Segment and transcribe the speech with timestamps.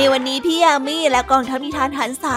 [0.00, 2.36] ในวันนี้พี่ยามีและกองทัพนิทานหันษา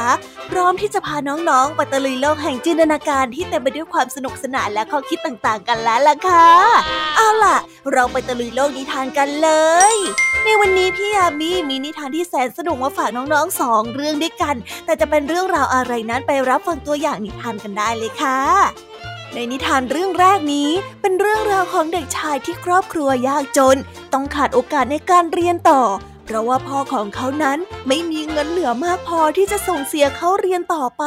[0.50, 6.48] พร้อมที่จะพาน้องๆไปตะลุยโลกแห่งจินตนาการที่เต็มไปด้วยความสนุกสนานและข้อคิดต่างๆ กันแล้วล่ะค่ะ
[7.16, 7.58] เอาล่ะ
[7.92, 9.50] เราไปตะลุยโลกนิทานกันเล
[9.94, 9.96] ย
[10.44, 18.40] ในวันนี้พี่ยามีมีนิทานที่แสนสนุกมาฝากน้องๆสองเรื่องด้วยกัน แต่จะเป็นเรื่องราวอะไรนั้นไปรับฟังตัวอย่างนิทานกันได้เลยค่ะ
[19.34, 20.70] ในนิทานเรื่องแรกนี้
[21.02, 23.78] เป็นเรื่องราวของเด็กชายที่ครอบครัวยากจน
[24.14, 25.82] ต้องขาดโอกาสในการเรียนต่อ
[26.26, 27.58] เพราะว่าพ่อของเขานั้น
[27.88, 31.04] ไม่มีเงินเหลือมากพอที่จะส่งเสียเขาเรียนต่อไป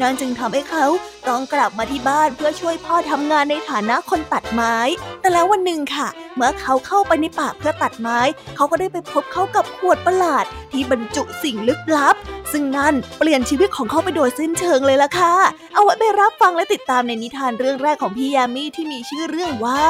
[0.00, 0.86] นั่นจึงทำให้เขา
[1.28, 4.76] ต้องกลับมาที่บ้านเพื่อช่วยพ่อทำงานในฐานะคนตัดไม้
[5.20, 8.18] แต่แล้ววันหนึ่งค่ะ เมื่อเขาเข้าไปในป่าเพื่อตัดไม้
[8.56, 12.16] เขาก็ได้ไปพบเข้ากับขวดประหลาดที่บรรจุสิ่งลึกลับ
[12.52, 15.34] ซึ่งนั่นเปลี่ยนชีวิตของเขาไปโดยสิ้นเชิงเลยล่ะค่ะ
[15.74, 19.84] เอาไว้ไปรับฟังและติดตามในนิทานเรื่องแรกของพี่ยามีที่มีชื่อเรื่องว่า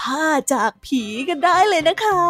[0.00, 2.22] ผ้าจากผีกันได้เลยนะคะ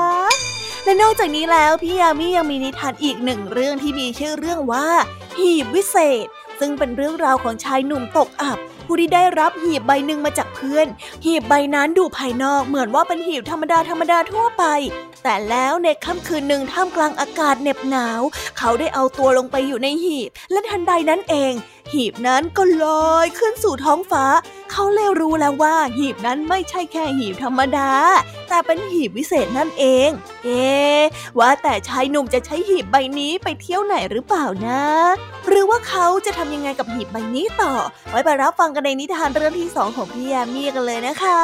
[0.87, 4.87] และนอกจากนี้แล้วพี่ยามียังมีนิทานอีกหนึ่งเรื่องที่มีชื่อเรื่องว่า
[5.39, 6.27] หีบวิเศษ
[6.61, 10.87] ซึ่งเป็นเรื่องราวของชายหนุ่มตกอับ ผู้ที่ได้รับหีบใบหนึ่งมาจากเพื่อน
[11.25, 14.65] หีบใบนั้นดูภายนอกเหมือนว่าเป็นหีบธรรมดาธรรมดาทั่วไป
[15.23, 18.21] แต่แล้วในค่ำคืนหนึ่งท่ามกลางอากาศเหน็บหนาว
[18.59, 21.53] เขาได้เอาตัวลงไปอยู่ในหีบ และทันใดนั้นเอง
[21.93, 24.25] หีบนั้นก็ลอยขึ้นสู่ท้องฟ้า
[24.71, 27.91] เขาเลยรู้แล้วว่า หีบนั้นไม่ใช่แค่หีบธรรมดา
[28.49, 30.09] แต่เป็นหีบวิเศษนั่นเอง
[30.45, 30.67] เอ๊
[31.39, 34.83] ว่าแต่ชายหนุ่มจะใช้หีบใบนี้ไปเที่ยวไหนหรือเปล่านะ
[35.47, 37.73] หรือว่าเขาจะทำยังไงกับหีบใบนี้ต่อ
[38.11, 41.39] ไว้ไปรับฟังกันในนิทานเรื่องที่สองของพี่แยมมี่กันเลยนะคะ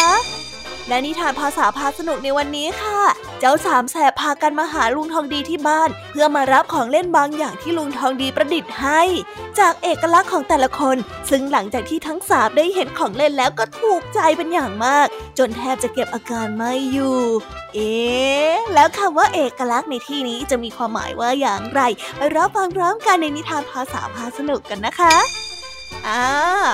[0.88, 3.00] และนิทานภาษาพาสนุกในวันนี้ค่ะ
[3.40, 9.02] เจ้าสามแสบพากันมาหาลุงทองดีที่บ้าน เพื่อมารับของเล่นบางอย่างที่ลุงทองดีประดิษฐ์ให้
[9.58, 10.96] จากเอกลักษณ์ของแต่ละคน
[11.30, 15.06] ซึ่งหลังจากที่ทั้งสามได้เห็นของเล่นแล้วก็ถูกใจเป็นอย่างมาก
[15.38, 17.18] จนแทบจะเก็บอาการไม่อยู่
[17.74, 17.92] เอ๊
[18.74, 21.80] แล้วคำว่าเอกลักษณ์ในที่นี้จะมีความหมายว่าอย่างไร
[22.16, 25.16] ไปรับฟังพร้อมกันในนิทานภาษาพาสนุกกันนะคะ
[26.08, 26.24] อ่า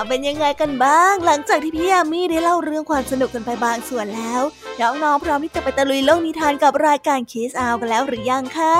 [0.08, 4.42] เป็นยังไงกันบ้าง หลังจากที่พี่ยามีได้เล่าเรื่องความสนุกกันไปบางส่วนแล้ว
[4.80, 8.74] น้องๆพร้อมที่จะไปตะลุยโลกนิทานกับรายการคิสอาวกันแล้วหรือยังคะ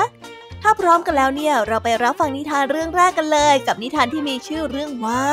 [0.63, 5.25] ถ้าพร้อมกันแล้วเนี่ยเราไปรับฟังนิทานเรื่องแรกกันเลย กับนิทานที่มีชื่อเรื่องว่า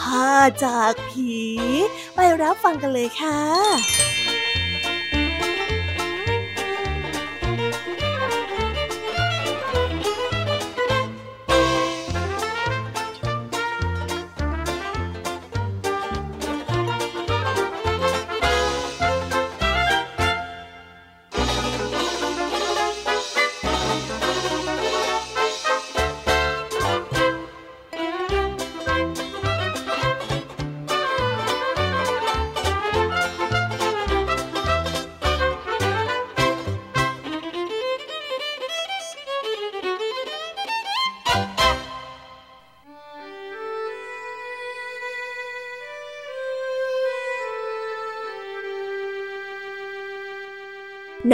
[0.00, 0.30] ผ้า
[0.64, 1.32] จากผี
[2.14, 3.99] ไปรับฟังกันเลยค่ะ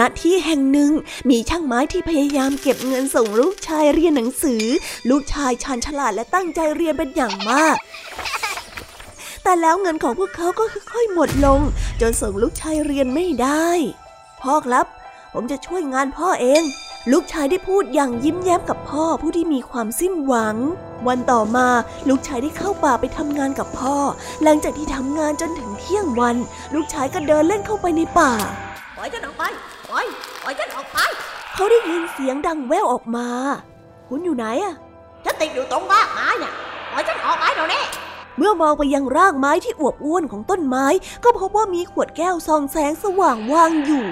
[0.06, 0.90] ณที่แห่งหนึ่ง
[1.30, 4.64] มีช่างไม้ที่พยายามเก็บเงินส่งลูกชายเรียนหนังสือ
[5.10, 7.76] ลูกชายชาญฉลาดและตั้งใจเรียนเป็นอย่างมาก
[9.42, 11.60] แต่แล้วเงินของพวกเขาก็ค่อยๆหมดลง
[12.00, 13.68] จนส่งลูกชายเรียนไม่ได้
[14.42, 14.86] พ่อครับ
[15.32, 16.62] ผมจะช่วยงานพ่อเอง
[17.12, 20.56] ลูกชายได้พูดอย่างยิ้มแย้มกับพ่อผู้ที่มีความสิ้นหวัง
[21.08, 21.68] วันต่อมา
[22.08, 23.96] ลูกชายได้เข้าป่าไปทำงานกับพ่อ
[24.42, 26.36] หลังจากที่ทำงานจนถึงเที่ยงวัน
[26.74, 28.32] ลูกชายก็เดินเล่นเข้าไปในป่า
[28.96, 29.42] ปล่อยฉันออกไป
[29.96, 30.06] อย
[30.42, 30.98] ปล่อยฉันออกไป
[31.54, 33.28] เขาได้ยินเสียงดังแว่วออกมา
[34.08, 34.74] คุณอยู่ไหนอะ
[35.24, 36.52] ฉันติดอยู่ตรงรากไม้เนี่ย
[36.90, 37.82] ปล่อยฉันออกไปเดี๋ยวนี้
[38.38, 40.86] เมื่อมองไปยังรากไม้ที่อวบอ้วนของต้นไม้
[41.24, 44.04] ก็พบว่ามีขวดแก้วซองแสงสว่างวางอยู่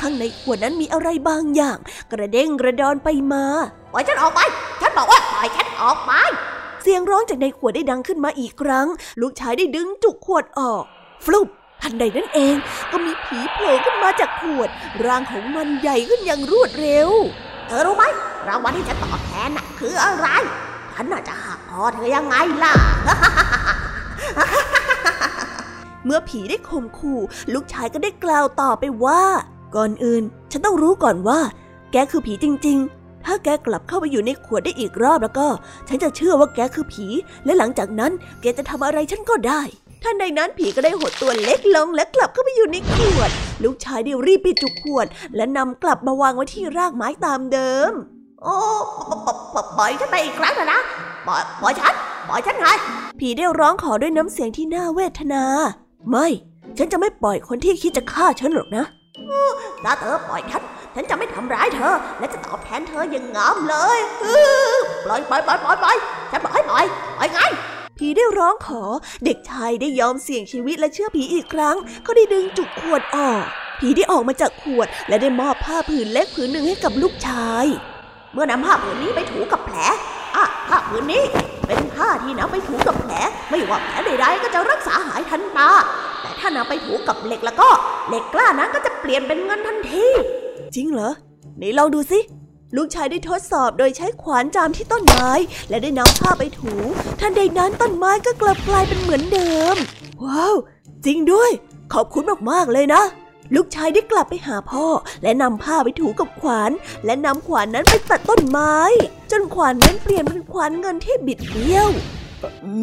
[0.00, 1.78] ข้างในขวดนั้นมีอะไรบางอย่าง
[2.12, 3.44] กระเด้งกระดอนไปมา
[3.92, 4.40] ปล่อยฉันออกไป
[4.80, 6.12] ฉันบอกว่าปล่อยฉันออกไป
[6.82, 8.86] เสียงร้องจากในขวดได้ดังขึ้นมาอีกครั้ง
[9.20, 10.84] ลูกชายได้ดึงจุกขวดออก
[11.24, 11.48] ฟลุป
[11.82, 12.54] ทันใดนั้นเอง
[12.92, 14.68] ก็มีผีโผล่ขึ้นมาจากขวด
[15.06, 17.10] ร่างของมันใหญ่ขึ้นอย่างรวดเร็ว
[17.66, 18.04] เธอรู้ไหม
[18.48, 20.28] รางวัลที่จะตอบแทนน่ะคืออะไร
[20.92, 22.34] ฉันน่าจะหักคอเธอยังไง
[22.64, 22.72] ล่ะ
[26.04, 27.20] เมื่อผีได้ข่มขู่
[27.52, 29.22] ลูกชายก็ได้กล่าวต่อไปว่า
[29.76, 31.40] ก่อนอื่น ฉันต้องรู้ก่อนว่า
[31.92, 35.46] แกคือผีจริง ๆ ถ้าแกกลับเข้าไปอยู่ในขวดได้อีกรอบแล้วก็
[35.88, 37.06] ฉันจะเชื่อว่าแกคือผี
[37.44, 39.62] และหลังจากนั้นแกจะทำอะไรฉันก็ได้
[40.06, 43.30] ทันใดนั้นผีก็ได้หดตัวเล็กลงและกลับเข้าไปอยู่ในขวด
[43.62, 45.06] ลูกชายได้รีบปิดจุกขวด
[45.36, 47.92] และนำกลับมาวางไว้ที่รากไม้ตามเดิม
[48.42, 48.56] โอ้
[49.76, 50.80] ปล่อยฉันไปอีกครั้งนะนะ
[51.26, 51.94] ปล่อยปล่อยฉัน
[52.28, 52.66] ปล่อยฉันไง
[53.20, 55.44] ผีได้ร้องขอด้วยน้ำเสียงที่น่าเวทนา
[56.10, 56.26] ไม่
[56.78, 58.84] ฉันจะไม่ปล่อยคนที่คิดจะฆ่าฉันหรอกนะ
[59.84, 60.62] ถ้าเธอปล่อยฉัน
[60.94, 63.98] ฉันจะไม่ทำร้ายเธอ และจะตอบแทนเธออย่างงามเลย
[65.06, 65.96] ปล่อยปล่อยปล่อยปล่อยปล่อย
[66.32, 66.95] ฉันปล่อยปล่อยปล่อยไง
[68.06, 68.82] ผีได้ร้องขอ
[69.24, 71.76] เด็กชายได้ยอมเสี่ยงชีวิตและเชื่อผีอีกครั้ง
[72.06, 73.44] ก็ได้ดึงจุกขวดออก
[73.80, 77.66] ผีได้ออกมาจากขวด และได้มอบผ้าผืนเล็กผืนหนึ่งให้กับลูกชาย
[78.32, 79.76] เมื่อนำผ้าผืนนี้ไปถูกับแผล
[80.36, 81.22] อะผ้าผืนนี้
[81.66, 83.12] เป็นผ้าที่นำไปถูกับแผล
[83.50, 85.70] ไม่ว่าแผลใดๆก็จะรักษาหายทันตา
[86.22, 87.68] แต่ถ้านำไปถูกับเหล็กแล้วก็
[88.08, 90.06] เหล็กกล้านั้นก็จะเปลี่ยนเป็นเงินทันที
[90.74, 91.12] จริงเหรอ
[91.56, 92.20] ไหนลองดูสิ
[92.76, 95.30] ลูกชายได้ทดสอบโดยใช้ขวานจามที่ต้นไม้
[95.68, 96.72] และได้นำผ้าไปถู
[97.20, 99.76] ทันใดนั้นต้นไม้ก็กลับกลายเป็นเหมือนเดิม
[100.24, 100.54] ว้าว
[101.04, 101.50] จริงด้วย
[101.92, 103.02] ขอบคุณมากๆเลยนะ
[103.54, 104.86] ลูกชายได้กลับไปหาพ่อ
[105.22, 106.70] และนำผ้าไปถูกับขวาน
[107.04, 108.76] และนำขวานนั้นไปตัดต้นไม้
[109.30, 111.88] จนขวานนั้นเปลี่ยนเป็นขวานเงินที่บิดเบี้ยว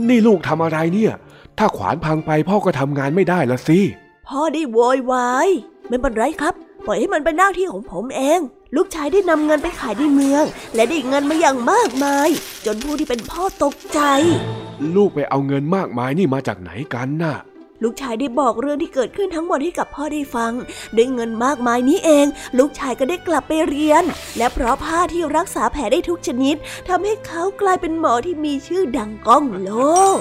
[0.08, 1.14] นี่ลูกทำอะไรเนี่ย
[1.58, 3.80] ถ้าขวานพังไปพ่อก็ทำงานไม่ได้ละสิ
[4.28, 5.50] พ่อได้โวยวาย
[5.88, 6.56] ไม่เป็นไรครับ
[6.86, 8.40] ปล่อยให้มันเป็นหน้าที่ของผมเอง
[8.76, 10.44] ลูกชายได้นำเงินไปขายในเมือง
[10.76, 12.30] และได้เงินมาอย่างมากมาย
[12.66, 14.00] จนผู้ที่เป็นพ่อตกใจ
[14.96, 17.36] ลูกไปเอาเงินมากมายนี่มาจากไหนกันน่ะ
[17.84, 20.54] ลูกชายได้บอกเรื่องที่เกิดขึ้นทั้งหมดให้กับพ่อได้ฟัง
[20.96, 22.26] ด้วยเงินมากมายนี้เอง
[22.58, 24.04] ลูกชายก็ได้กลับไปเรียน
[24.38, 26.56] และเพราะผ้าที่รักษาแผลได้ทุกชนิด
[26.88, 29.72] ทำให้เขากลายเป็นหมอที่มีชื่อดังก้องโล
[30.16, 30.20] ก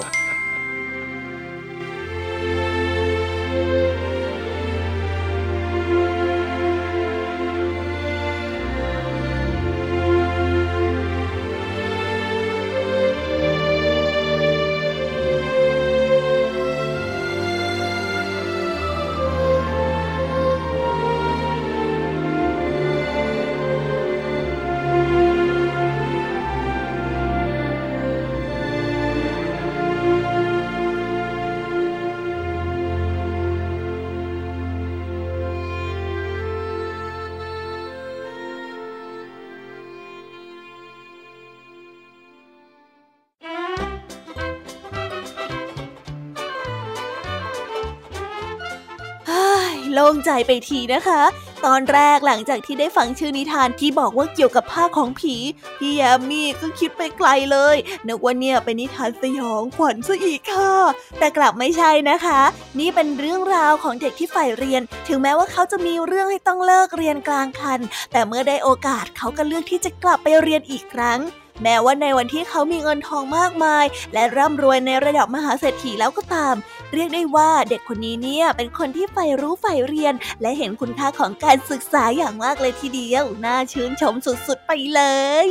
[50.03, 51.21] ล่งใจไปทีนะคะ
[51.65, 55.35] ตอนแรกหลังจากที่ได้ฟังชื่อนิทานที่บอกว่าเกี่ยวกับผ้าของผี
[55.79, 57.75] พี่แยมมี่ก็คิดไปไกลเลย
[58.07, 60.73] นึกว่าเนี่ยเป็นนิทานสยองขวัญซะอีกค่ะ
[61.19, 62.41] แต่กลับไม่ใช่นะคะ
[62.79, 67.79] นี่เป็นเรื่องราวของเด็กที่ใฝ่เรียน ถึงแม้ว่าเขาจะมีเรื่องให้ต้องเลิกเรียนกลางคัน
[68.11, 71.19] แต่เมื่อได้โอกาสเขาก็เลือกที่จะกลับไปเรียนอีกครั้ง
[71.63, 76.55] แม้ว่าในวันที่เขามีเงินทองมากมาย และร่ำรวยในระดับมหาเศรษฐีแล้วก็ตาม
[76.93, 85.01] เรียกได้ว่าเด็กคนนี้เนี่ยเป็นคนที่ใฝ่รู้ใฝ่เรียน และเห็นคุณค่าของการศึกษาอย่างมากเลยทีเดียว น่าชื่นชมสุดๆไปเล
[85.45, 85.47] ย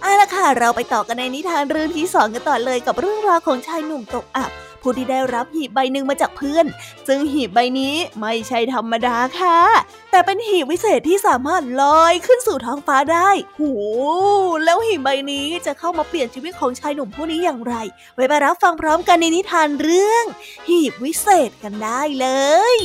[0.00, 4.50] เอาละค่ะ เราไปต่อกันในนิทานเรื่องที่สองกันต่อเลยกับเรื่องราวของชายหนุ่มตกอับ
[4.82, 6.66] ผู้ที่ได้รับหีบใบหนึ่งมาจากเพื่อน
[7.08, 9.60] ซึ่งหีบใบนี้ไม่ใช่ธรรมดาค่ะ
[10.10, 13.62] แต่เป็นหีบวิเศษที่สามารถลอยขึ้นสู่ท้องฟ้าได้โห
[14.64, 17.74] แล้วหีบใบนี้จะเข้ามาเปลี่ยนชีวิตของชายหนุ่มผู้นี้อย่างไร
[18.14, 20.24] ไว้ไปรับฟังพร้อมกันในนิทานเรื่อง
[20.68, 22.26] หีบวิเศษกันได้เล
[22.74, 22.76] ย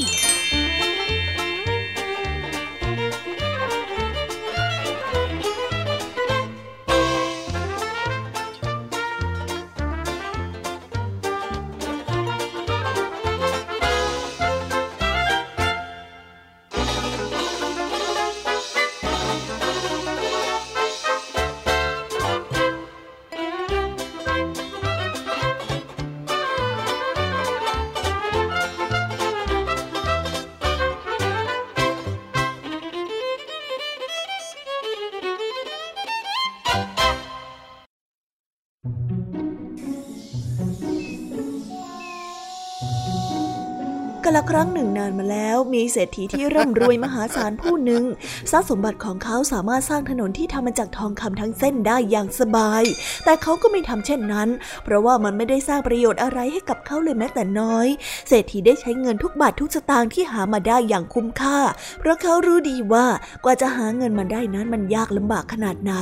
[44.27, 48.03] กละครั้งหนึ่งนานมาแล้ว มีเศรษฐีที่ร่ำรวยมหาศาลผู้หนึ่ง
[48.51, 52.83] ทรัพย์สมบัติของเขาสามารถสร้างถนนที่ทำมาจากทองคำทั้งเส้นได้อย่างสบาย
[53.25, 54.49] แต่เขาก็ไม่ทำเช่นนั้น
[54.83, 57.87] เพราะว่ามันไม่ได้สร้างประโยชน์อะไรให้กับเขาเลยแม้แต่น้อย
[58.27, 61.59] เศรษฐีได้ใช้เงินทุกบาททุกสตางค์ที่หามาได้อย่างคุ้มค่า
[61.99, 63.05] เพราะเขารู้ดีว่า
[63.43, 65.93] กว่าจะหาเงินมาได้นั้นมันยากลำบากขนาดไหน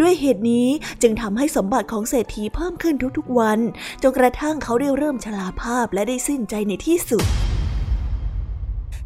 [0.00, 0.68] ด้วยเหตุนี้
[1.02, 3.58] จึงทำให้สมบัติของเศรษฐีเพิ่มขึ้นทุกๆวัน
[4.02, 7.26] จนกระทั่งเขาได้เริ่มชราภาพและได้สิ้นใจในที่สุด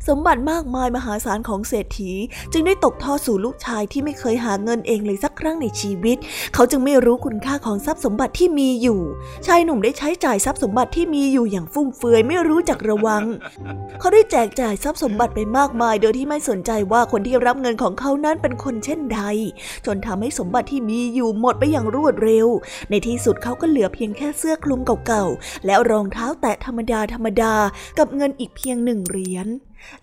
[0.09, 2.13] สมบัติมากมายมหาศาลของเศรษฐี
[2.53, 6.17] จึงได้ตกทอดสู่ลูกชายที่ไม่เคยหาเงินเองเลยสักครั้งในชีวิต
[6.55, 9.01] เขาจึงไม่รู้คุณค่าของทรัพย์สมบัติที่มีอยู่
[9.47, 13.23] ชายหนุ่มได้ใช้จ่ายทรัพย์สมบัติที่มีอยู่อย่างฟุ่มเฟือยไม่รู้จักระวัง
[14.01, 19.21] เขาได้แจกจ่ายทรัพย์สมบัติไปมากมายโดยที่ไม่สนใจว่าคนที่รับเงินของเขานั้นเป็นคนเช่นใด
[19.87, 22.47] จนทำให้สมบัติที่มีอยู่หมดไปอย่างรวดเร็ว
[22.91, 27.55] ในที่สุดเขาก็เหลือเพียงแค่เสื้อคลุมเก่าๆแล้วรองเท้าแตะธรรมดาธรรมดา
[27.99, 29.49] กับเงินอีกเพียงหนึ่งเหรียญ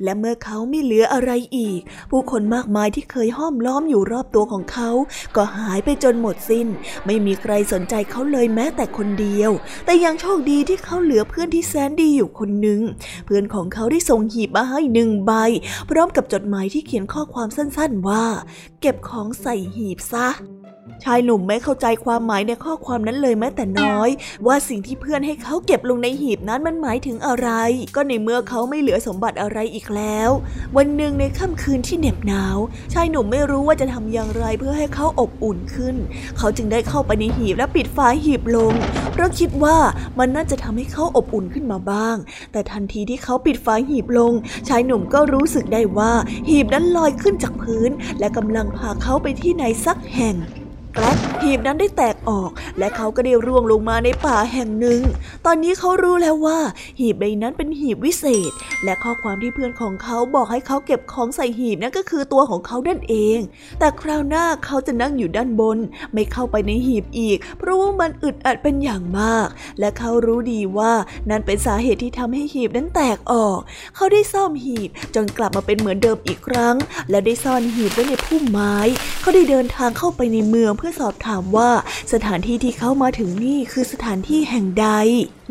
[0.03, 1.79] และเมื่อเขาไม่เหลืออะไรอีก
[2.12, 4.89] ผู้คนมากมายที่เคยห้อมล้อมอยู่รอบตัวของเขา
[5.36, 6.67] ก็หายไปจนหมดสิน้น
[7.05, 9.51] ไม่มีใครสนใจเขาเลยแม้แต่คนเดียว
[9.86, 12.81] แต่ยังโชคดีที่เขาเหลือเพื่อนที่แสนดีอยู่คนหนึ่ง
[13.25, 15.31] เพื่อนของเขาได้ส่งหีบมาให้หนึ่งใบ
[15.89, 18.25] พร้อมกับจดหมายที่เขียนข้อความสั้นๆว่า
[18.81, 20.27] เก็บของใส่หีบซะ
[21.03, 24.10] ชายหนุ่มไม่เข้าใจความหมายในข้อความนั้นเลยแม้แต่น้อย
[24.48, 27.50] ว่าสิ่งที่เพื่อนให้เขาเก็บลงในหีบนั้นมันหมายถึงอะไร
[27.96, 30.29] ก็ในเมื่อเขาไม่เหลือสมบัติอะไรอีกแล้ว
[30.77, 32.58] วันหนึ่งในค่ำคืนที่เหน็บหนาว
[32.94, 35.96] ชายหนุ่มไม่รู้ว่าจะทำอย่างไรเพื่อให้เขาอบอุ่นขึ้น
[36.38, 38.74] เขาจึงได้เข้าไปในหีบและปิดฝาหีบลง
[39.12, 39.77] เพราะคิดว่า
[40.20, 42.15] มันน่าจะทำให้เขาอบอุ่นขึ้นมาบ้าง
[42.51, 44.34] แต่ทันทีที่เขาปิดฝาหีบลง
[44.68, 46.13] ชายหนุ่มก็รู้สึกได้ว่า
[46.50, 47.89] หีบนั้นลอยขึ้นจากพื้น
[48.20, 50.38] และกำลังพาเขาไปที่ไหนสักแห่ง
[50.96, 51.05] แกล
[51.41, 55.01] หีบนั้นได้แตกออก และเขาก็ได้ร่วงลงมาในป่าแห่งหนึ่ง
[55.46, 56.60] ตอนนี้เขารู้แล้วว่า
[57.00, 58.51] หีบใบนั้นเป็นหีบวิเศษ
[58.84, 63.39] และข้อความที่เพื่อนของเขาบอกให้เขาเก็บของใส่หีบนั่นก็คือตัวของเขานั่นเอง
[63.79, 65.77] แต่คราวหน้าเขาจะนั่งอยู่ด้านบน
[66.13, 69.48] ไม่เข้าไปในหีบอีก เพราะว่ามันอึดอัดเป็นอย่างมาก
[69.79, 70.93] และเขารู้ดีว่า
[71.29, 73.60] นั่นเป็นสาเหตุที่ทำให้หีบนั้นแตกออก
[73.96, 76.75] เขาได้ซ่อมหีบจนกลับมาเป็นเหมือนเดิมอีกครั้ง
[77.10, 78.75] และได้ซ่อนหีบไว้ในพุ่มไม้
[79.22, 81.71] เขาได้เดินทางเข้าไปในเมืองเพื่อสอบถามว่า
[82.13, 84.89] สถานที่ที่เขามาถึงนี่คือสถานที่แห่งใด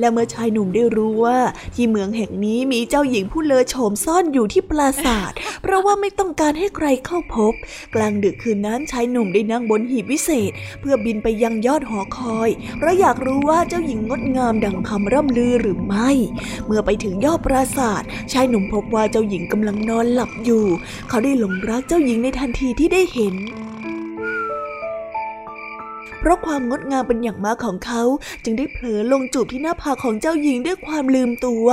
[0.01, 1.39] และเมื่อชายหนุ่มได้รู้ว่า
[1.75, 5.33] ที่เมืองแห่งนี้มีเจ้าหญิงผู้เลอโฉมซ่อนอยู่ที่ปราสาท
[5.63, 7.53] เพราะว่าไม่ต้องการให้ใครเข้าพบ
[7.95, 16.11] กลางดึกคืนนั้นชายหนุ่มได้นั่งบนหีบวิเศษ เพื่อบินไปยังยอดหอคอยเพราะอยากรู้ว่าเจ้าหญิงงดงามดังคำร่ำลือหรือไม่
[16.67, 20.65] เมื่อไปถึงยอดปราสาทชายหนุ่มพบว่าเจ้าหญิงกำลังนอนหลับอยู่
[21.09, 23.37] เขาได้หลงรักเจ้าหญิงในทันทีที่ได้เห็น
[26.21, 28.03] เพราะความงดงามเป็นอย่างมากของเขา
[28.45, 31.67] จึงได้เผลอลงจูบที่หน้าผากของเจ้าหญิงด้วยความลืมตัว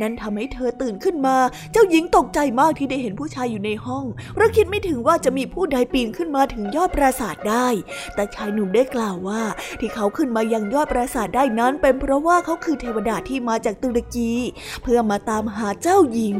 [0.00, 1.36] นั้นทำให้เธอตื่นขึ้นมา
[1.72, 4.04] เจ้าหญิงตกใจมากที่ได้เห็นผู้ชายอยู่ในห้อง
[4.34, 7.68] เพราะคิดไม่ถึงว่าจะมีผู้ใดปีนขึ้นมาถึงยอดปราสาทได้
[8.14, 9.42] แต่ชายหนุ่มได้กล่าวว่า
[9.80, 14.32] ที่เขาขึ้นมายังยอดปราสาทได้นั้น เป็นเพราะว่าเขาคือเทวดาที่มาจากตุรกี
[14.82, 16.36] เพื่อมาตามหาเจ้าหญิง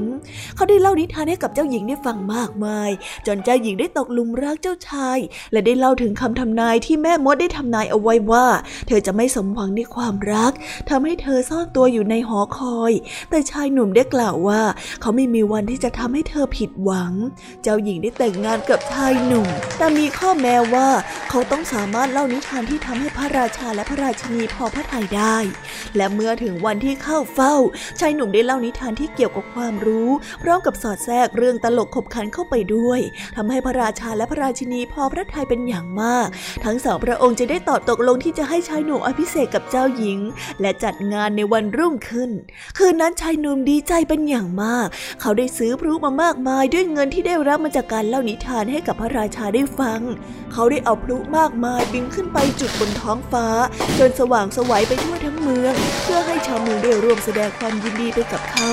[0.57, 2.91] เขาได้เล่านิทานให้กับเจ้าหญิงได้ฟังมากมาย
[3.27, 5.19] จนเจ้าหญิงได้ตกลุมรักเจ้าชาย
[5.53, 8.47] และได้เล่าถึงคำทำนายที่แม่มดได้ทำนายเอาไว้ว่า
[8.87, 10.53] เธอจะไม่สมหวังในความรัก
[10.91, 12.93] ทำให้เธอซ่อนตัวอยู่ในหอคอย
[13.31, 14.63] แต่ชายหนุ่มได้กล่าวว่า
[15.01, 17.13] เขาไม่มีวันที่จะทำให้เธอผิดหวัง
[17.63, 20.89] เจ้าหญิงได้แต่งงานกับชายหนุ่ม แต่มีข้อแม้ว่า
[21.31, 25.37] เขาต้องสามารถเล่านิทานที่ทำให้พระราชาและพระราชินีพอพระทัยได้
[25.97, 27.55] และเมื่อถึงวันที่เข้าเฝ้า
[28.01, 30.11] ชายหนุ่มได้เล่านิทานที่เกี่ยวกับความรู้
[30.43, 33.01] พร้อมกับสอดแทรกเรื่องตลกขบขันเข้าไปด้วย
[33.37, 36.27] ทำให้พระราชาและพระราชินีพอพระทัยเป็นอย่างมาก
[36.65, 40.19] ทั้งสองพระองค์จะได้ตอบตกลงที่จะให้ชายหนุ่มอภิเษกกับเจ้าหญิง
[40.61, 42.31] และจัดงานในวันรุ่งขึ้น
[42.79, 44.89] คืนนั้นชายหนุ่มดีใจเป็นอย่างมาก
[45.21, 50.01] เขาได้ซื้อพลุมามากมายด้วยเงินที่ได้รับมาจากการเล่านิทานให้กับพระราชาได้ฟัง
[50.53, 53.47] เขาได้เอาพลุมากมายบินขึ้นไปจุดบนท้องฟ้า
[53.99, 58.71] จนสว่างสวัยไปทั่วทั้งเมือง เพื่อให้ชาวเมืองได้ร่วมแสดงความยินดีไปกับเขา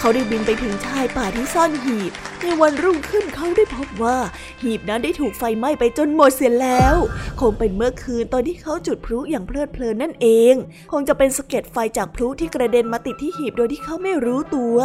[0.00, 2.12] เขาได้บินไปถึงชายป่าที่ซ่อนหีบ
[2.42, 4.18] ในวันรุ่งขึ้นเขาได้พบว่า
[4.62, 6.96] หีบนั้นได้ถูกไฟไหม้ไปจนหมดเสียแล้ว
[7.40, 10.54] คงเป็นเมื่อคืนตอนที่เขาจุดพลุอย่างเพลิดเพลินนั่นเอง
[10.92, 14.76] คงจะเป็นสะเก็ดไฟจากพลุที่กระเด็นมาติดที่หีบโดยที่เขาไม่รู้ตัว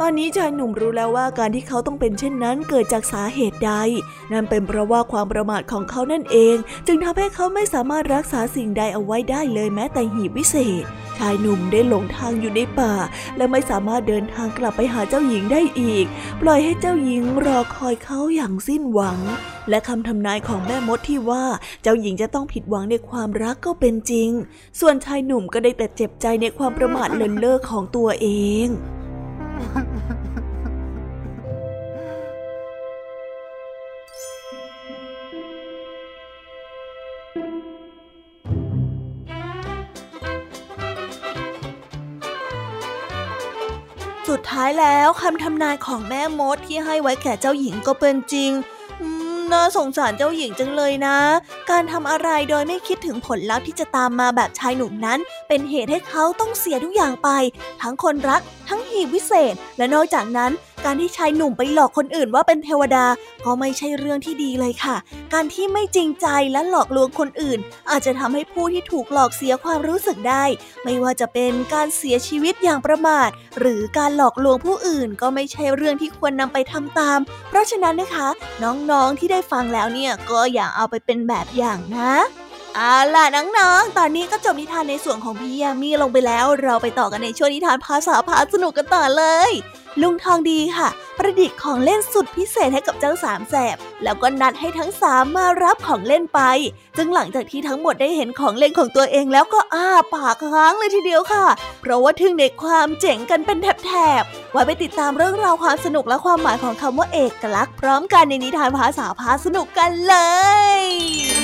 [0.00, 3.72] ตอนนี้ชายหนุ่มรู้แล้วว่าการที่เขาต้องเป็นเช่นนั้นเกิดจากสาเหตุใด
[4.32, 10.84] นั่นเป็นเพราะว่าความประมาทของเขานั่นเอง จึงทำให้เขาไม่สามารถรักษาสิ่งใดเอาไว้ได้เลยแม้แต่หีบวิเศษ
[11.18, 12.92] ชายหนุ่มได้หลงทางอยู่ในป่า
[13.36, 16.06] และไม่สามารถเดินทางกลับไปหาเจ้าหญิงได้อีก
[16.40, 19.18] ปล่อยให้เจ้าหญิงรอคอยเขาอย่างสิ้นหวัง
[19.70, 21.44] และคำทำนายของแม่มดที่ว่า
[21.82, 24.30] เจ้าหญิงจะต้องผิดหวังในความรักก็เป็นจริง
[24.80, 28.28] ส่วนชายหนุ่มก็ได้แต่เจ็บใจในความประมาทเลินเล่อของตัวเอ
[28.66, 28.68] ง
[44.28, 48.52] สุดท้ายแล้วคำทำนายของแม่มดที่ให้ไว้แก่เจ้าหญิงก็เป็นจริง
[49.52, 51.16] น่าสงสารเจ้าหญิงจังเลยนะ
[51.70, 55.18] การทำอะไรโดยไม่คิดถึงผลลัพธ์ที่จะตามมาแบบชายหนุ่มนั้น
[55.48, 57.28] เป็นเหตุให้เขาต้องเสียทุกอย่างไป
[57.82, 60.50] ทั้งคนรัก ทั้งหีบวิเศษ และนอกจากนั้น
[60.84, 63.06] การที่ชายหนุ่มไปหลอกคนอื่นว่าเป็นเทวดา
[63.44, 64.96] ก็ไม่ใช่เรื่องที่ดีเลยค่ะ
[65.32, 67.58] การที่ไม่จริงใจและหลอกลวงคนอื่น
[67.90, 70.44] อาจจะทำให้ผู้ที่ถูกหลอกเสียความรู้สึกได้
[70.84, 78.28] ไม่ว่าจะเป็นการเสียชีวิตอย่างประมาท หรือการหลอกลวงผู้อื่นก็ไม่ใช่เรื่องที่ควรนำไปทำตาม เพราะฉะนั้นนะคะ
[78.62, 82.14] น้องๆที่ได้ฟังแล้วเนี่ยก็อย่าเอาไปเป็นแบบอย่างนะ
[82.76, 83.24] เอาล่ะ
[83.58, 89.50] น้องๆ ตอนนี้ก็จบนิทานในส่วนของพี่ยามีลงไปแล้ว เราไปต่อกันในช่วงนิทานภาษาพาสนุกกันต่อเลย
[90.00, 96.40] ลุงทองดีค่ะ ประดิษฐ์ของเล่นสุดพิเศษให้กับเจ้าสามแสบ แล้วก็นัดให้ทั้งสามมารับของเล่นไป
[96.96, 101.46] จึงหลังจากที่ทั้งหมดได้เห็นของเล่นของตัวเองแล้วก็อ้าปากค้างเลยทีเดียวค่ะ
[101.80, 110.14] เพราะว่าทึ่งในความเจ๋งกันเป็นแถบๆไว้ไปติดตามเรื่องราวความสนุกและความหมายของคำว่าเอกลักษณ์พร้อมกันในนิทานภาษาพาสนุกกันเล
[110.78, 111.41] ย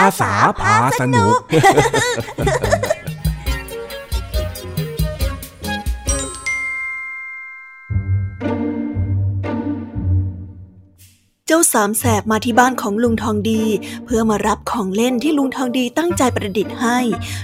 [0.00, 0.74] าษาพา
[11.74, 13.62] สนุกจ้าสามแสบมาที่บ้านของลุงทองดี
[14.04, 16.98] เพื่อมารับของเล่นที่ลุงทองดีตั้งใจประดิษฐ์ให้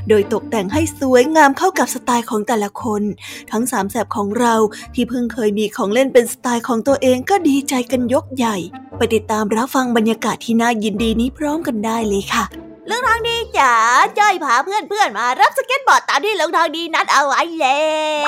[0.08, 3.02] โดยตกแต่งให้สวยงามเข้ากับสไตล์ของแต่ละคน
[3.50, 4.54] ทั้งสามแสบของเรา
[4.94, 8.56] ที่เพิ่งเคยมีของเล่นเป็นสไตล์ของตัวเองก็ดีใจกันยกใหญ่
[8.96, 12.44] ไปติดตามรับฟังบรรยากาศที่น่ายินดีนี้พร้อมกันได้เลยค่ะ
[12.88, 13.72] ลุงทองดีจ๋า
[14.18, 17.82] จ้อยพาเพื่อนเพื่อนมารับสเก็ตบอร์ดตามที่ลุงทองดีนัดเอาไว้แล้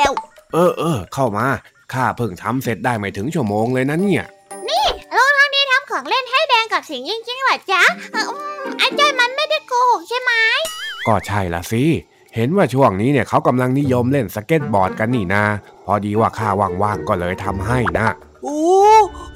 [0.09, 0.11] ว
[0.53, 1.47] เออเออเข้ามา
[1.93, 4.25] ข้าเพิ่งทำเสร็จได้ไม่ถึงชั่วโมงเลยนะเนี่ย
[4.69, 4.85] นี่
[5.17, 7.83] ลุงทองดีทำของเล่นให้แดงกับสิงจริงๆเหรอจ๊ะ
[8.79, 10.33] ไอ้จ้อยมันไม่ได้โกหกใช่ไหม
[11.07, 11.85] ก็ใช่ละสิ
[12.35, 15.45] เห็นว่าช่วงนี้เนี่ยเขากำลังนิยมเล่นสเก็ตบอร์ดกันนี่นา
[15.87, 16.49] พอดีว่าข้า
[16.83, 18.09] ว่างๆก็เลยทำให้นะ
[18.45, 18.61] โอ้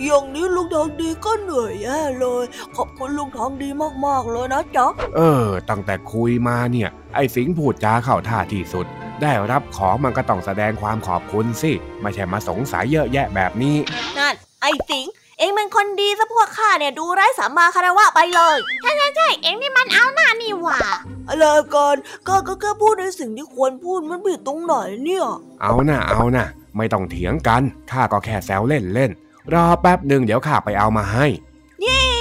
[0.04, 2.45] อย่างนี้ลุงทองดีก็เหนื่อยแย่เลย
[2.76, 3.69] ขอบคุณลุงทองดี
[4.07, 8.87] มากๆเลยนะจ๊ะเออ ตั้งแต่คุยมาเนี่ย ไอ้สิงพูดจาเข้าท่าที่สุด
[9.23, 13.76] ได้รับของมันก็ต้องแสดงความขอบคุณสิ ไม่ใช่มาสงสัยเยอะแยะแบบนี้
[14.19, 15.06] นั่น ไอ้สิง
[15.38, 20.80] เองเป็นคนดีซะพวกข้าเนี่ยดูไร้สัมมาคารวะไปเลย ใช่ใช่ใช่เองนี่มันเอาหน้านี่หว่า
[21.28, 21.96] อะไรกัน
[22.28, 24.72] ก็ก็แค่พูดในสิ่งที่ควรพูดมันผิดตรงไหน
[25.04, 25.26] เนี่ย
[25.62, 26.46] เอานะเอานะ
[26.76, 29.10] ไม่ต้องเถียงกันข้าก็แค่แซวเล่นเล่น
[29.52, 31.26] รอแป๊บหนึ่งเดี๋ยวข้าไปเอามาให้
[31.82, 32.13] เย่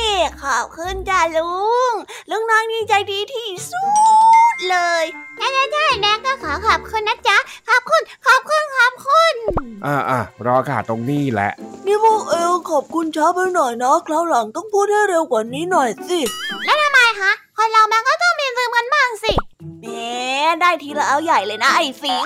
[0.44, 1.54] ขอบคุณจ้าลุ
[1.92, 1.94] ง
[2.30, 3.84] ลุงน้องนี่ใจดีที่สุ
[4.54, 5.04] ดเลย
[5.38, 7.38] ใช่ใช่ใช่แดงก็ขอขอบคุณนะจ๊ะ
[7.70, 9.34] ขอบคุณ ขอบคุณ ขอบคุณ
[9.86, 11.52] อ่าอ่ารอข้าตรงนี้แหละ
[11.86, 16.20] นี่พวกเอลขอบคุณช้าไปหน่อยนะคราวหลังต้องพูดให้เร็วกว่านี้หน่อยสิ
[16.66, 19.34] แล้วทำไมฮะคนเรามันก็ต้องมีลืมกันบ้างสิ
[19.82, 19.88] แหม
[20.62, 22.26] ได้ทีละเอาใหญ่เลยนะไอ้สิง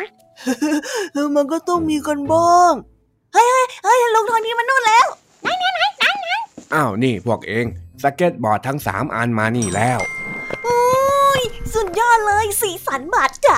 [1.36, 2.74] มันก็ต้องมีกันบ้าง
[3.34, 3.48] เฮ้ย
[3.84, 5.08] เฮ้ยลุงทองดีมานู่นแล้ว
[5.42, 6.28] ไหนไหนไหนไหนไหน
[6.74, 7.66] อ้าว นี่พวกเอ็ง
[8.04, 10.00] สเก็ตบอร์ดทั้งสามอันมานี่แล้ว
[10.64, 10.82] โอ้
[11.40, 11.42] ย
[11.74, 13.52] สุดยอดเลยสีสันบาดใจ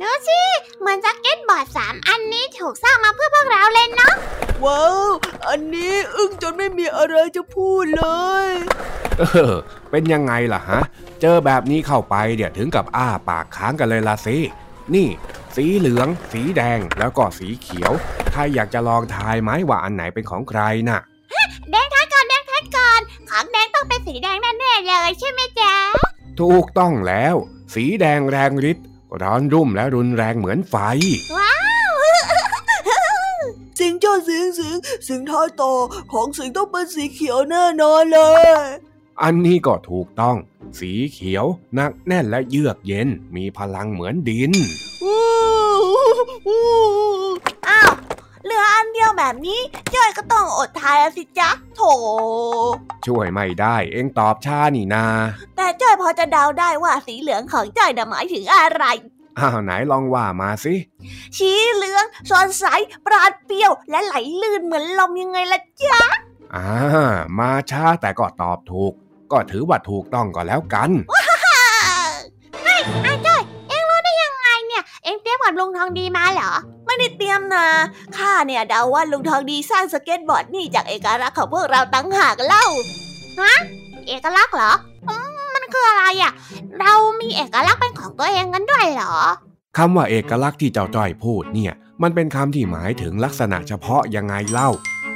[0.00, 0.42] ดูสิ
[0.78, 4.14] เหมือนสเก็ตบอร์ดสามอันนี้ถูกสร้างมาเพื่อพวกเราเลยเนาะ
[4.64, 5.06] ว้าว
[5.48, 8.04] อันนี้อึ้งจนไม่มีอะไรจะพูดเล
[8.44, 8.46] ย
[9.18, 9.54] เออ
[9.90, 10.80] เป็นยังไงล่ะฮะ
[11.20, 14.36] เจอแบบนี้เข้าไปเดี๋ยวถึงกับอ้าปากค้างกันเลยละสิ
[14.94, 15.08] นี่
[15.56, 17.92] สีเหลือง สีแดงแล้วก็สีเขียว
[18.32, 21.00] ใครอยากจะลองทายไหมว่าอันไหนเป็นของใครน่ะ
[21.70, 21.95] แดงทายก่อนแดง
[23.76, 25.74] ต้องเป็นสีแดงแน่ๆเลยใช่ไหมจ๊ะ
[26.40, 27.34] ถูกต้องแล้ว
[27.74, 28.86] สีแดงแรงฤทธิ์
[29.22, 30.74] ร้อนรุ่มและรุนแรงเหมือนไฟ
[31.36, 31.56] ว้า
[31.92, 31.94] ว
[33.78, 34.76] สิงเจ้าสิงสิง
[35.08, 35.72] สิงทายต่อ
[36.12, 38.20] ของสิงต้องเป็นสีเขียวแน่นอนเล
[38.62, 38.64] ย
[39.22, 40.36] อันนี้ก็ถูกต้อง
[40.78, 41.46] สีเขียว
[41.78, 44.52] นักแน่นและเยือกเย็นมีพลังเหมือนดิน
[45.04, 45.22] อ้า
[45.80, 46.95] ว
[48.76, 49.60] เหลืออันเดียวแบบนี้
[49.94, 51.82] จ้อยก็ต้องอดทายสิจ๊ะโถ
[53.06, 55.04] ช่วยไม่ได้เองตอบช้านี่นา
[55.56, 58.84] แต่จ้อยพอจะเดาได้ว่าสีเหลืองของจ้อยหมายถึงอะไร
[59.38, 60.74] อ้าวไหนลองว่ามาสิ
[61.38, 62.66] สีเหลืองสดใส
[63.06, 66.00] ปราดเปรี้ยว และไหลลื่นเหมือนลมยังไงล่ะจ๊ะ
[66.54, 66.68] อ่า
[67.38, 68.92] มาช้าแต่ก็ตอบถูก
[69.32, 70.90] ก็ถือว่าถูกต้องก็แล้วกัน
[73.06, 73.15] กับ
[75.58, 76.52] ลุงทองดีมาเหรอ
[76.86, 77.66] ไม่ได้เตรียมนะ
[78.16, 82.64] ข้าเนี่ยเดาว่าลุงทองดีสร้างสเก็ตบอร์ดนี่จากเอกลักษณ์ของพวกเราตั้งหากเล่า
[83.40, 83.54] ฮะ
[84.08, 84.72] เอกลักษณ์เหรอ
[85.54, 86.32] มันคืออะไรอะ
[86.80, 89.14] เรามีเอกลักษณ์เป็นของตัวเองกันด้วยเหรอ
[89.76, 94.70] คำว่าเอกลักษณ์ที่เจ้าจ้อยพูดเนี่ย มันเป็นคำที่หมายถึงลักษณะเฉพาะยังไงเล่า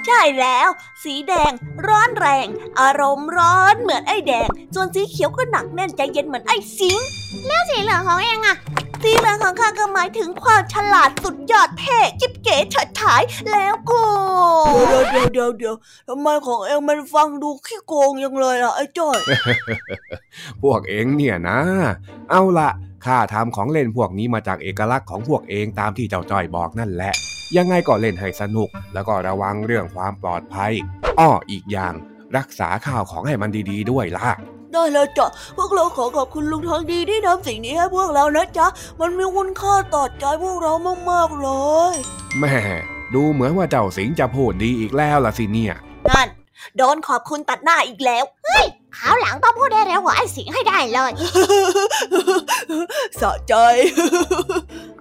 [0.07, 0.69] ใช่แล้ว
[1.05, 1.53] สีแดง
[1.87, 2.47] ร้อนแรง
[2.81, 6.99] อารมณ์ร้อนเหมือนไอ้แดงส่วนสีเขียวก็หนักแน่นใจเย็นเหมือนไอ้สิง
[7.47, 8.57] แล้วสีเหลืองของเองอะ
[9.03, 14.03] สีเหลืองของข้าก็หมายถึงความฉลาดสุดยอดเท่จิ๊บเก๋เฉิดฉายแล้วก็
[14.91, 15.75] เดี๋ยวเดี๋ยวเดี๋ยวเดี๋ยว
[16.09, 19.19] ทำไมของเองมันฟังดูขี้โกงยังเลยล่ะไอ้จ้อย
[20.63, 21.59] พวกเองเนี่ยนะ
[22.31, 22.71] เอาละ
[23.05, 27.15] ข้าทำของเล่นพวกนี้มาจากเอกลักษณ์ของพวกเองตามที่เจ้าจ้อยบอกนั่นแหละ
[27.57, 30.73] ยังไงก็เล่นให้สนุก แล้วก็ระวังเรื่องความปลอดภัย
[31.19, 31.95] อ้ออีกอย่าง
[32.37, 34.31] รักษาข้าวของให้มันดี ๆ ด้วยล่ะ
[34.73, 38.67] ได้แล้วจ้ะพวกเราขอขอบคุณลุงทองดีที่ทำสิ่งนี้ให้พวกเรานะจ๊ะ
[39.01, 40.73] มันมีคุณค่าต่อใจพวกเรา
[41.11, 41.49] มากๆเล
[41.93, 41.95] ย
[42.39, 42.57] แม่
[43.15, 45.75] ดูเหมือนว่าเจ้าสิงจะพูดดีอีกแล้วล่ะสิเนี่ย
[46.11, 46.29] นั่น
[46.77, 48.25] โดนขอบคุณตัดหน้าอีกแล้ว
[48.97, 51.13] ขาวหลังต้องพูดได้เร็วกว่าไอ้สิงให้ได้เลย
[53.21, 53.55] สะใจ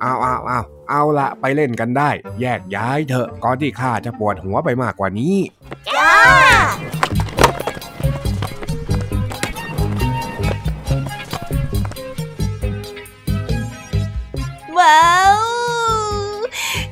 [0.01, 2.09] เอาเอาเอาเอาละไปเล่นกันได้
[2.41, 5.35] แยกย้ายเถอะก่อนที่ข้าจะปวดหัวไปมากกว่านี้
[5.87, 6.13] จ้า
[14.77, 15.28] ว้าว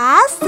[0.00, 0.46] 打死